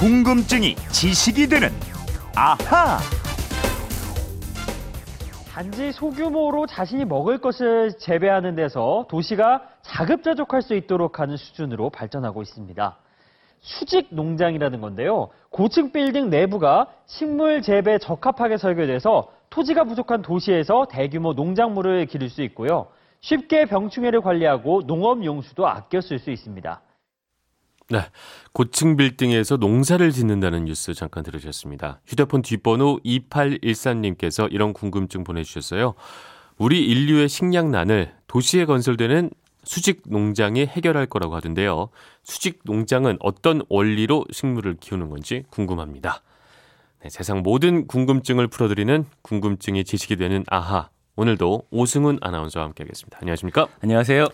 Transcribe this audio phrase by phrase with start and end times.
[0.00, 1.68] 궁금증이 지식이 되는
[2.34, 3.00] 아하.
[5.52, 12.96] 단지 소규모로 자신이 먹을 것을 재배하는 데서 도시가 자급자족할 수 있도록 하는 수준으로 발전하고 있습니다.
[13.60, 15.28] 수직 농장이라는 건데요.
[15.50, 22.86] 고층 빌딩 내부가 식물 재배 적합하게 설계돼서 토지가 부족한 도시에서 대규모 농작물을 기를 수 있고요.
[23.20, 26.80] 쉽게 병충해를 관리하고 농업 용수도 아껴 쓸 수 있습니다.
[27.90, 28.02] 네.
[28.52, 32.00] 고층 빌딩에서 농사를 짓는다는 뉴스 잠깐 들으셨습니다.
[32.06, 35.94] 휴대폰 뒷번호 2813님께서 이런 궁금증 보내주셨어요.
[36.56, 39.30] 우리 인류의 식량난을 도시에 건설되는
[39.64, 41.88] 수직 농장이 해결할 거라고 하던데요.
[42.22, 46.22] 수직 농장은 어떤 원리로 식물을 키우는 건지 궁금합니다.
[47.02, 50.90] 네, 세상 모든 궁금증을 풀어드리는 궁금증이 지식이 되는 아하.
[51.16, 53.18] 오늘도 오승훈 아나운서와 함께하겠습니다.
[53.20, 53.68] 안녕하십니까?
[53.80, 54.28] 안녕하세요.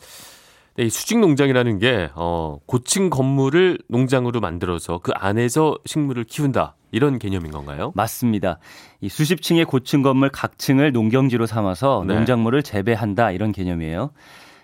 [0.77, 7.19] 네, 이 수직 농장이라는 게 어, 고층 건물을 농장으로 만들어서 그 안에서 식물을 키운다 이런
[7.19, 7.93] 개념인 건가요?
[7.95, 8.59] 맞습니다.
[9.01, 12.15] 이 수십 층의 고층 건물 각 층을 농경지로 삼아서 네.
[12.15, 14.11] 농작물을 재배한다 이런 개념이에요.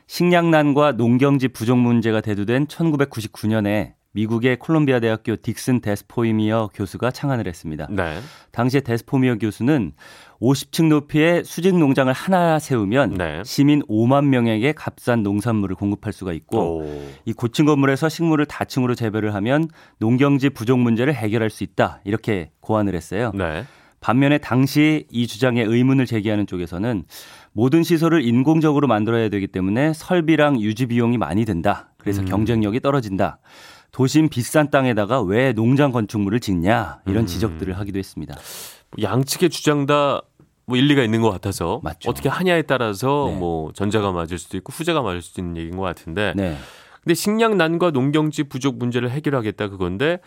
[0.07, 7.87] 식량난과 농경지 부족 문제가 대두된 1999년에 미국의 콜롬비아 대학교 딕슨 데스포이미어 교수가 창안을 했습니다.
[7.91, 8.19] 네.
[8.51, 9.93] 당시에 데스포미어 교수는
[10.41, 13.43] 50층 높이의 수직 농장을 하나 세우면 네.
[13.45, 17.03] 시민 5만 명에게 값싼 농산물을 공급할 수가 있고 오.
[17.25, 19.69] 이 고층 건물에서 식물을 다층으로 재배를 하면
[19.99, 23.33] 농경지 부족 문제를 해결할 수 있다 이렇게 고안을 했어요.
[23.35, 23.65] 네.
[24.01, 27.05] 반면에 당시 이 주장에 의문을 제기하는 쪽에서는
[27.53, 31.93] 모든 시설을 인공적으로 만들어야 되기 때문에 설비랑 유지 비용이 많이 든다.
[31.99, 32.27] 그래서 음.
[32.27, 33.39] 경쟁력이 떨어진다.
[33.93, 37.27] 도심 비싼 땅에다가 왜 농장 건축물을 짓냐 이런 음.
[37.27, 38.37] 지적들을 하기도 했습니다.
[39.01, 40.23] 양측의 주장 다
[40.65, 42.09] 뭐 일리가 있는 것 같아서 맞죠.
[42.09, 43.37] 어떻게 하냐에 따라서 네.
[43.37, 46.57] 뭐 전자가 맞을 수도 있고 후자가 맞을 수도 있는 얘기인 것 같은데 네.
[47.03, 50.19] 근데 식량난과 농경지 부족 문제를 해결하겠다 그건데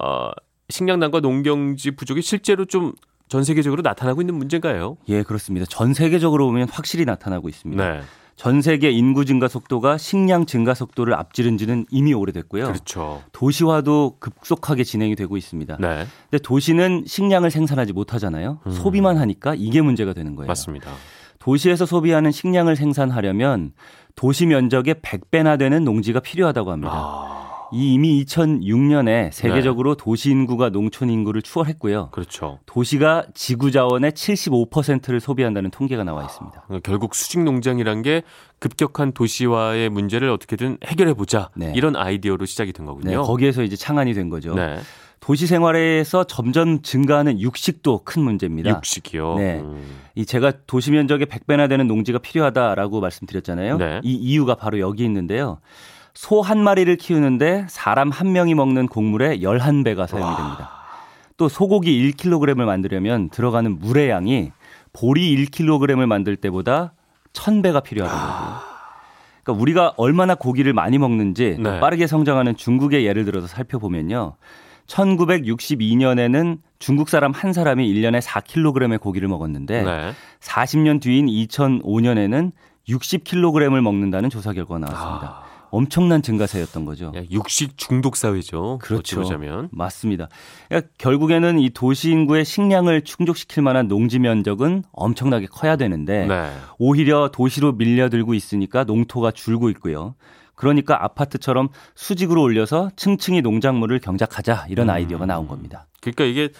[0.00, 0.30] 어,
[0.70, 4.96] 식량난과 농경지 부족이 실제로 좀전 세계적으로 나타나고 있는 문제인가요?
[5.08, 5.66] 예, 그렇습니다.
[5.68, 7.92] 전 세계적으로 보면 확실히 나타나고 있습니다.
[7.92, 8.00] 네,
[8.42, 12.64] 전 세계 인구 증가 속도가 식량 증가 속도를 앞지른 지는 이미 오래됐고요.
[12.64, 13.22] 그렇죠.
[13.30, 15.76] 도시화도 급속하게 진행이 되고 있습니다.
[15.78, 18.58] 네, 근데 도시는 식량을 생산하지 못하잖아요.
[18.66, 18.72] 음.
[18.72, 20.48] 소비만 하니까 이게 문제가 되는 거예요.
[20.48, 20.90] 맞습니다.
[21.38, 23.74] 도시에서 소비하는 식량을 생산하려면
[24.16, 26.92] 도시 면적의 100배나 되는 농지가 필요하다고 합니다.
[26.92, 27.41] 아,
[27.72, 32.10] 이 이미 2006년에 세계적으로 도시 인구가 농촌 인구를 추월했고요.
[32.10, 32.58] 그렇죠.
[32.66, 36.64] 도시가 지구 자원의 75%를 소비한다는 통계가 나와 있습니다.
[36.66, 38.22] 그러니까 결국 수직 농장이란 게
[38.58, 41.72] 급격한 도시화의 문제를 어떻게든 해결해 보자 네.
[41.74, 43.22] 이런 아이디어로 시작이 된 네, 거군요.
[43.22, 44.54] 거기에서 이제 창안이 된 거죠.
[44.54, 44.78] 네,
[45.20, 48.70] 도시 생활에서 점점 증가하는 육식도 큰 문제입니다.
[48.70, 49.36] 육식이요.
[49.36, 49.60] 네.
[49.60, 50.00] 음.
[50.16, 53.78] 이 제가 도시 면적의 100배나 되는 농지가 필요하다라고 말씀드렸잖아요.
[53.78, 54.00] 네.
[54.02, 55.58] 이 이유가 바로 여기 있는데요.
[56.14, 60.70] 소 한 마리를 키우는데 사람 한 명이 먹는 곡물의 11배가 사용이 됩니다.
[61.36, 64.52] 또 소고기 1kg을 만들려면 들어가는 물의 양이
[64.92, 66.92] 보리 1kg을 만들 때보다
[67.32, 68.60] 1000배가 필요하다는 거고요.
[69.42, 71.80] 그러니까 우리가 얼마나 고기를 많이 먹는지 또 네.
[71.80, 74.36] 빠르게 성장하는 중국의 예를 들어서 살펴보면요.
[74.86, 80.12] 1962년에는 중국 사람 한 사람이 1년에 4kg의 고기를 먹었는데 네.
[80.40, 82.52] 40년 뒤인 2005년에는
[82.88, 85.26] 60kg을 먹는다는 조사 결과가 나왔습니다.
[85.26, 85.41] 아,
[85.72, 87.12] 엄청난 증가세였던 거죠.
[87.16, 88.78] 야, 육식 중독 사회죠.
[88.82, 89.20] 그렇죠.
[89.20, 89.70] 어찌보자면.
[89.72, 90.28] 맞습니다.
[90.68, 96.52] 그러니까 결국에는 이 도시 인구의 식량을 충족시킬 만한 농지 면적은 엄청나게 커야 되는데 네.
[96.78, 100.14] 오히려 도시로 밀려들고 있으니까 농토가 줄고 있고요.
[100.54, 104.94] 그러니까 아파트처럼 수직으로 올려서 층층이 농작물을 경작하자 이런 음.
[104.94, 105.86] 아이디어가 나온 겁니다.
[106.02, 106.50] 그러니까 이게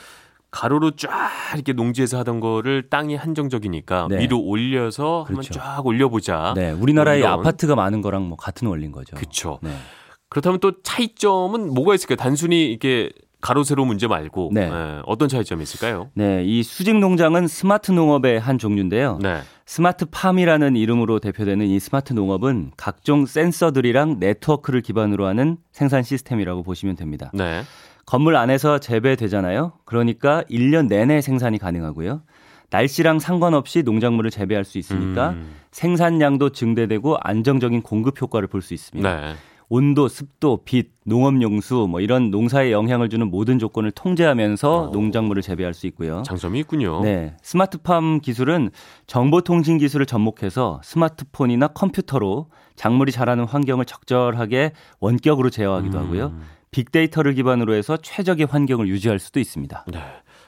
[0.52, 1.10] 가로로 쫙
[1.54, 4.20] 이렇게 농지에서 하던 거를 땅이 한정적이니까 네.
[4.20, 5.54] 위로 올려서 한번 그렇죠.
[5.54, 6.52] 쫙 올려보자.
[6.54, 7.40] 네, 우리나라의 뭐 이런.
[7.40, 9.16] 아파트가 많은 거랑 뭐 같은 원리인 거죠.
[9.16, 9.58] 그렇죠.
[9.62, 9.70] 네.
[10.28, 12.16] 그렇다면 또 차이점은 뭐가 있을까요?
[12.16, 13.10] 단순히 이게
[13.40, 14.70] 가로 세로 문제 말고 네.
[14.70, 16.10] 예, 어떤 차이점이 있을까요?
[16.14, 19.18] 네, 이 수직 농장은 스마트 농업의 한 종류인데요.
[19.20, 19.40] 네.
[19.66, 26.94] 스마트 팜이라는 이름으로 대표되는 이 스마트 농업은 각종 센서들이랑 네트워크를 기반으로 하는 생산 시스템이라고 보시면
[26.94, 27.30] 됩니다.
[27.34, 27.62] 네.
[28.06, 29.72] 건물 안에서 재배되잖아요.
[29.84, 32.22] 그러니까 1년 내내 생산이 가능하고요.
[32.70, 39.20] 날씨랑 상관없이 농작물을 재배할 수 있으니까 음, 생산량도 증대되고 안정적인 공급 효과를 볼 수 있습니다.
[39.20, 39.34] 네.
[39.68, 44.90] 온도, 습도, 빛, 농업용수 뭐 이런 농사에 영향을 주는 모든 조건을 통제하면서 어.
[44.90, 46.22] 농작물을 재배할 수 있고요.
[46.26, 47.00] 장점이 있군요.
[47.02, 48.70] 네, 스마트팜 기술은
[49.06, 56.02] 정보통신 기술을 접목해서 스마트폰이나 컴퓨터로 작물이 자라는 환경을 적절하게 원격으로 제어하기도 음.
[56.04, 56.34] 하고요.
[56.72, 59.84] 빅데이터를 기반으로 해서 최적의 환경을 유지할 수도 있습니다.
[59.92, 60.00] 네.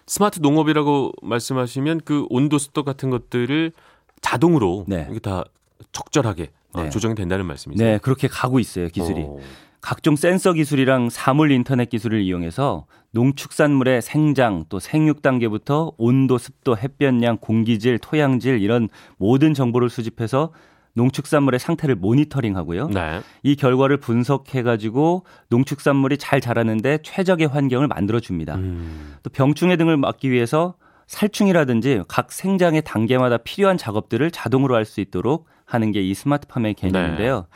[0.07, 3.73] 스마트 농업이라고 말씀하시면 그 온도 습도 같은 것들을
[4.21, 5.07] 자동으로 네.
[5.11, 5.45] 이게 다
[5.93, 6.91] 적절하게 어, 네.
[6.91, 7.89] 조정이 된다는 말씀이세요?
[7.89, 9.23] 네, 그렇게 가고 있어요, 기술이.
[9.23, 9.39] 어,
[9.81, 17.37] 각종 센서 기술이랑 사물 인터넷 기술을 이용해서 농축산물의 생장 또 생육 단계부터 온도, 습도, 햇볕량,
[17.37, 18.89] 공기질, 토양질 이런
[19.19, 20.53] 모든 정보를 수집해서
[20.95, 22.89] 농축산물의 상태를 모니터링하고요.
[22.89, 23.21] 네.
[23.43, 28.55] 이 결과를 분석해 가지고 농축산물이 잘 자라는데 최적의 환경을 만들어 줍니다.
[28.57, 29.15] 음.
[29.23, 30.75] 또 병충해 등을 막기 위해서
[31.07, 37.47] 살충이라든지 각 생장의 단계마다 필요한 작업들을 자동으로 할 수 있도록 하는 게 이 스마트팜의 개념인데요.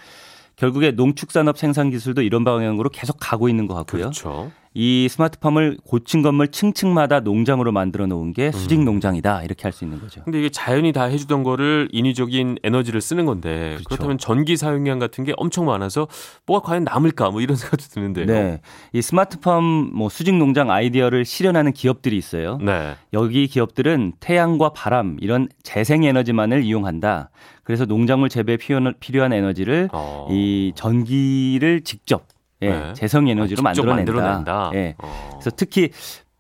[0.57, 4.03] 결국에 농축산업 생산 기술도 이런 방향으로 계속 가고 있는 것 같고요.
[4.05, 4.51] 그렇죠.
[4.75, 8.85] 이 스마트팜을 고층 건물 층층마다 농장으로 만들어 놓은 게 수직 음.
[8.85, 10.23] 농장이다 이렇게 할 수 있는 거죠.
[10.25, 13.85] 근데 이게 자연이 다 해주던 거를 인위적인 에너지를 쓰는 건데 그렇죠.
[13.87, 16.07] 그렇다면 전기 사용량 같은 게 엄청 많아서
[16.47, 18.27] 뭐가 과연 남을까 뭐 이런 생각도 드는데요.
[18.27, 18.61] 네,
[18.93, 19.63] 이 스마트팜
[19.95, 22.59] 뭐 수직 농장 아이디어를 실현하는 기업들이 있어요.
[22.63, 22.95] 네.
[23.13, 27.31] 여기 기업들은 태양과 바람 이런 재생 에너지만을 이용한다.
[27.65, 30.27] 그래서 농작물 재배에 필요한- 필요한 에너지를 어.
[30.31, 32.25] 이 전기를 직접
[32.63, 32.93] 예, 네.
[32.95, 34.13] 재성 에너지로 아, 만들어낸다.
[34.13, 34.71] 만들어낸다.
[34.75, 34.95] 예.
[34.99, 35.29] 어.
[35.33, 35.91] 그래서 특히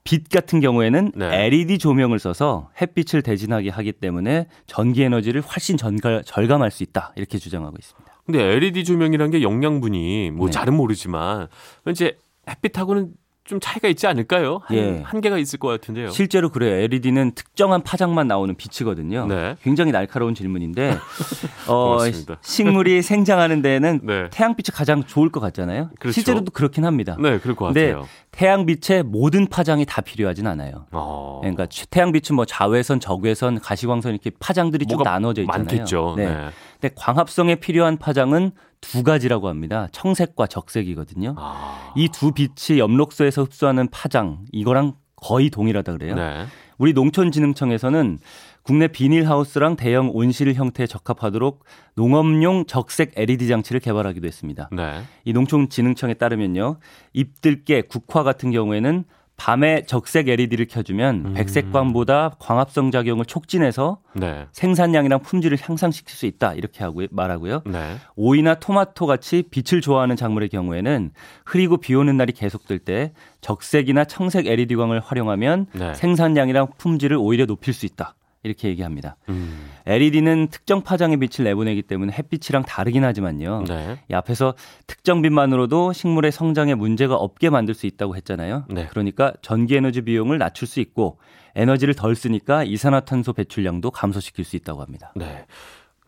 [0.04, 1.46] 빛 같은 경우에는 네.
[1.46, 7.12] LED 조명을 써서 햇빛을 대진하게 하기 때문에 전기 에너지를 훨씬 전가, 절감할 수 있다.
[7.16, 8.12] 이렇게 주장하고 있습니다.
[8.24, 10.52] 근데 LED 조명이란 게 영양분이 뭐 네.
[10.52, 11.48] 잘은 모르지만
[11.88, 12.18] 이제
[12.48, 13.12] 햇빛하고는
[13.48, 14.60] 좀 차이가 있지 않을까요?
[14.64, 15.00] 한, 예.
[15.02, 16.10] 한계가 있을 것 같은데요.
[16.10, 16.74] 실제로 그래요.
[16.74, 19.26] LED는 특정한 파장만 나오는 빛이거든요.
[19.26, 19.56] 네.
[19.62, 20.98] 굉장히 날카로운 질문인데
[21.66, 21.96] 어.
[22.42, 24.28] 식물이 생장하는 데는 네.
[24.30, 25.88] 태양빛이 가장 좋을 것 같잖아요.
[25.98, 26.12] 그렇죠.
[26.12, 27.16] 실제로도 그렇긴 합니다.
[27.18, 28.06] 네, 그럴 것 같아요.
[28.32, 30.84] 태양빛의 모든 파장이 다 필요하진 않아요.
[30.92, 31.38] 어.
[31.40, 35.64] 그러니까 태양빛은 뭐 자외선, 적외선, 가시광선 이렇게 파장들이 쭉 나눠져 있잖아요.
[35.64, 36.14] 많겠죠.
[36.18, 36.26] 네.
[36.26, 36.48] 네.
[36.80, 39.88] 근데 광합성에 필요한 파장은 두 가지라고 합니다.
[39.92, 41.34] 청색과 적색이거든요.
[41.36, 41.92] 아.
[41.96, 46.14] 이두 빛이 엽록소에서 흡수하는 파장 이거랑 거의 동일하다 그래요.
[46.14, 46.46] 네.
[46.78, 48.18] 우리 농촌진흥청에서는
[48.62, 51.64] 국내 비닐하우스랑 대형 온실 형태에 적합하도록
[51.96, 54.68] 농업용 적색 LED 장치를 개발하기도 했습니다.
[54.70, 55.02] 네.
[55.24, 56.78] 이 농촌진흥청에 따르면요.
[57.14, 59.04] 잎들깨, 국화 같은 경우에는
[59.38, 61.34] 밤에 적색 LED를 켜주면 음.
[61.34, 64.46] 백색광보다 광합성 작용을 촉진해서 네.
[64.52, 67.62] 생산량이랑 품질을 향상시킬 수 있다 이렇게 하고 말하고요.
[67.64, 67.96] 네.
[68.16, 71.12] 오이나 토마토 같이 빛을 좋아하는 작물의 경우에는
[71.46, 75.94] 흐리고 비 오는 날이 계속될 때 적색이나 청색 LED 광을 활용하면 네.
[75.94, 78.16] 생산량이랑 품질을 오히려 높일 수 있다.
[78.48, 79.16] 이렇게 얘기합니다.
[79.28, 79.70] 음.
[79.86, 83.64] LED는 특정 파장의 빛을 내보내기 때문에 햇빛이랑 다르긴 하지만요.
[83.68, 84.00] 네.
[84.10, 84.54] 이 앞에서
[84.86, 88.64] 특정 빛만으로도 식물의 성장에 문제가 없게 만들 수 있다고 했잖아요.
[88.68, 88.86] 네.
[88.90, 91.18] 그러니까 전기 에너지 비용을 낮출 수 있고
[91.54, 95.12] 에너지를 덜 쓰니까 이산화탄소 배출량도 감소시킬 수 있다고 합니다.
[95.16, 95.46] 네.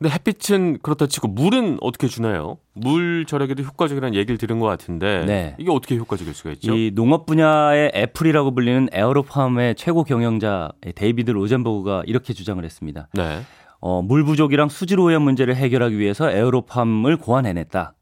[0.01, 2.57] 근데 햇빛은 그렇다 치고 물은 어떻게 주나요?
[2.73, 5.55] 물 절약에도 효과적이라는 얘기를 들은 것 같은데 네.
[5.59, 6.75] 이게 어떻게 효과적일 수가 있죠?
[6.75, 13.09] 이 농업 분야의 애플이라고 불리는 에어로팜의 최고 경영자 데이비드 로젠버그가 이렇게 주장을 했습니다.
[13.13, 13.43] 네.
[13.81, 17.93] 어, 물 부족이랑 수질 오염 문제를 해결하기 위해서 에어로팜을 고안해냈다.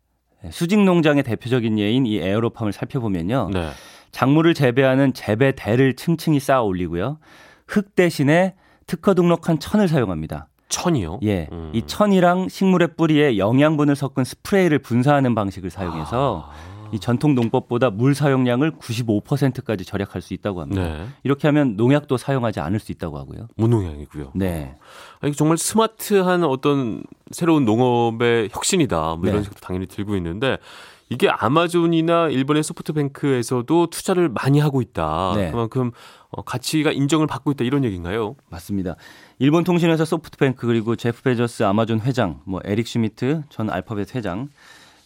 [0.51, 3.51] 수직 농장의 대표적인 예인 이 에어로팜을 살펴보면요.
[3.53, 3.71] 네.
[4.13, 7.19] 작물을 재배하는 재배대를 층층이 쌓아 올리고요.
[7.67, 8.55] 흙 대신에
[8.87, 10.49] 특허 등록한 천을 사용합니다.
[10.69, 11.21] 천이요?
[11.23, 11.49] 예.
[11.53, 11.71] 음.
[11.73, 16.69] 이 천이랑 식물의 뿌리에 영양분을 섞은 스프레이를 분사하는 방식을 사용해서 아.
[16.93, 20.83] 이 전통 농법보다 물 사용량을 95%까지 절약할 수 있다고 합니다.
[20.83, 21.07] 네.
[21.23, 23.49] 이렇게 하면 농약도 사용하지 않을 수 있다고 하고요.
[23.57, 24.33] 무농약이고요.
[24.35, 24.77] 네.
[25.21, 29.17] 아니, 정말 스마트한 어떤 새로운 농업의 혁신이다.
[29.17, 29.43] 뭐 이런 네.
[29.45, 30.59] 식으로 당연히 들고 있는데
[31.11, 35.33] 이게 아마존이나 일본의 소프트뱅크에서도 투자를 많이 하고 있다.
[35.37, 35.51] 네.
[35.51, 35.91] 그만큼
[36.31, 38.37] 어, 가치가 인정을 받고 있다 이런 얘기인가요?
[38.51, 38.97] 맞습니다.
[39.39, 44.49] 일본 통신회사 소프트뱅크 그리고 제프 베이조스 아마존 회장, 뭐 에릭 슈미트 전 알파벳 회장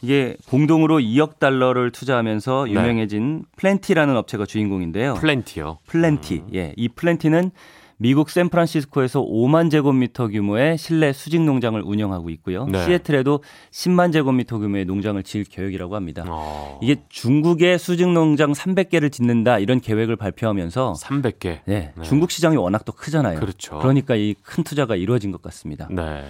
[0.03, 2.73] 이게 공동으로 2억 달러를 투자하면서 네.
[2.73, 5.15] 유명해진 플랜티라는 업체가 주인공인데요.
[5.15, 5.79] 플랜티요.
[5.87, 6.43] 플랜티.
[6.55, 6.75] 예.
[6.77, 7.53] 이 플랜티는
[7.99, 12.67] 미국 샌프란시스코에서 5만 제곱미터 규모의 실내 수직 농장을 운영하고 있고요.
[12.67, 12.85] 네.
[12.85, 16.25] 시애틀에도 10만 제곱미터 규모의 농장을 지을 계획이라고 합니다.
[16.27, 21.61] 어, 이게 중국의 수직 농장 300개를 짓는다 이런 계획을 발표하면서 300개.
[21.67, 22.03] 네, 네.
[22.03, 23.39] 중국 시장이 워낙 또 크잖아요.
[23.39, 23.79] 그렇죠.
[23.79, 25.87] 그러니까 이 큰 투자가 이루어진 것 같습니다.
[25.89, 26.25] 네.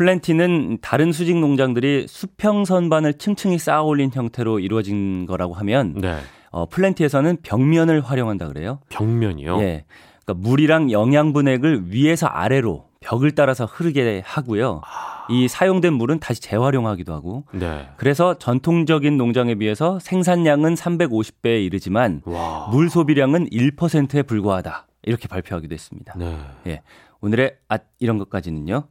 [0.00, 6.16] 플랜티는 다른 수직 농장들이 수평 선반을 층층이 쌓아 올린 형태로 이루어진 거라고 하면 네.
[6.50, 8.78] 어, 플랜티에서는 벽면을 활용한다 그래요.
[8.88, 9.60] 벽면이요.
[9.60, 9.84] 예.
[10.24, 14.80] 그러니까 물이랑 영양분액을 위에서 아래로 벽을 따라서 흐르게 하고요.
[15.28, 17.86] 이 사용된 물은 다시 재활용하기도 하고 네.
[17.98, 22.68] 그래서 전통적인 농장에 비해서 생산량은 350배에 이르지만 와.
[22.70, 24.86] 물 소비량은 1%에 불과하다.
[25.02, 26.14] 이렇게 발표하기도 했습니다.
[26.16, 26.38] 네.
[26.68, 26.80] 예.
[27.20, 28.88] 오늘의 아 이런 것까지는요.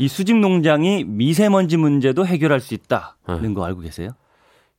[0.00, 3.54] 이 수직 농장이 미세먼지 문제도 해결할 수 있다는 네.
[3.54, 4.12] 거 알고 계세요?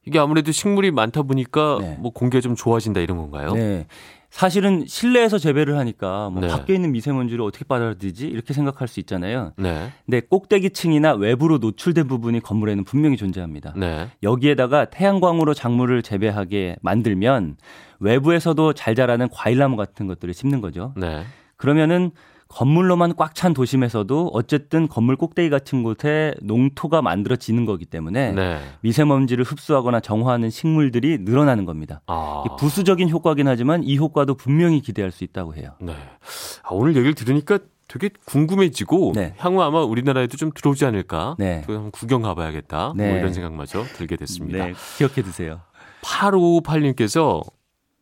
[0.03, 1.95] 이게 아무래도 식물이 많다 보니까 네.
[1.99, 3.53] 뭐 공기가 좀 좋아진다 이런 건가요?
[3.53, 3.85] 네.
[4.31, 6.47] 사실은 실내에서 재배를 하니까 뭐 네.
[6.47, 9.53] 밖에 있는 미세먼지를 어떻게 받아들이지 이렇게 생각할 수 있잖아요.
[9.57, 9.91] 네.
[10.05, 13.73] 근데 꼭대기층이나 외부로 노출된 부분이 건물에는 분명히 존재합니다.
[13.77, 14.07] 네.
[14.23, 17.57] 여기에다가 태양광으로 작물을 재배하게 만들면
[17.99, 20.93] 외부에서도 잘 자라는 과일나무 같은 것들을 심는 거죠.
[20.97, 21.25] 네.
[21.57, 22.09] 그러면은
[22.51, 28.59] 건물로만 꽉 찬 도심에서도 어쨌든 건물 꼭대기 같은 곳에 농토가 만들어지는 거기 때문에 네.
[28.81, 32.01] 미세먼지를 흡수하거나 정화하는 식물들이 늘어나는 겁니다.
[32.07, 32.43] 아.
[32.59, 35.71] 부수적인 효과긴 하지만 이 효과도 분명히 기대할 수 있다고 해요.
[35.79, 35.93] 네.
[36.63, 39.33] 아, 오늘 얘기를 들으니까 되게 궁금해지고 네.
[39.37, 41.35] 향후 아마 우리나라에도 좀 들어오지 않을까?
[41.39, 41.63] 네.
[41.65, 42.93] 또 한번 구경 가봐야겠다.
[42.95, 43.09] 네.
[43.09, 44.65] 뭐 이런 생각마저 들게 됐습니다.
[44.65, 45.61] 네, 기억해 두세요.
[46.03, 47.41] 8558님께서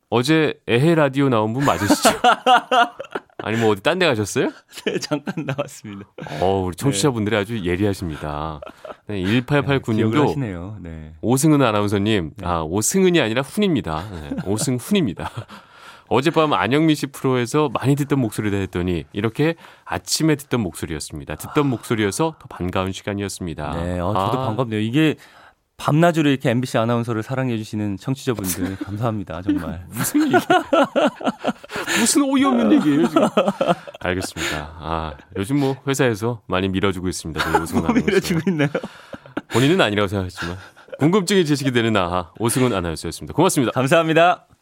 [0.10, 2.10] 어제 에헤 라디오 나온 분 맞으시죠?
[3.50, 4.52] 아니 뭐 어디 딴 데 가셨어요?
[4.86, 6.06] 네, 잠깐 나왔습니다.
[6.40, 8.62] 어, 우리 청취자분들이 아주 예리하십니다.
[9.08, 10.78] 네, 기억을 1889님도 하시네요.
[10.82, 11.16] 네.
[11.22, 14.04] 오승은 아나운서님, 아, 오승은이 아니라 훈입니다.
[14.12, 15.30] 네, 오승훈입니다.
[16.10, 21.36] 어젯밤 안영미 씨 프로에서 많이 듣던 목소리다 했더니 이렇게 아침에 듣던 목소리였습니다.
[21.36, 23.74] 듣던 목소리여서 더 반가운 시간이었습니다.
[23.84, 24.80] 네, 어, 저도 아, 반갑네요.
[24.80, 25.16] 이게
[25.78, 29.42] 밤낮으로 이렇게 MBC 아나운서를 사랑해 주시는 청취자분들 감사합니다.
[29.42, 29.86] 정말.
[29.90, 30.36] 무슨 얘기?
[32.00, 33.28] 무슨 어이없는 얘기예요 지금?
[34.00, 34.74] 알겠습니다.
[34.80, 37.62] 아 요즘 뭐 회사에서 많이 밀어주고 있습니다.
[37.62, 38.06] 오승훈 아나운서.
[38.06, 38.70] 밀어주고 있나요?
[39.52, 40.58] 본인은 아니라고 생각했지만
[41.00, 43.34] 궁금증이 제시되는 아하 오승훈 아나운서였습니다.
[43.34, 43.72] 고맙습니다.
[43.72, 44.49] 감사합니다.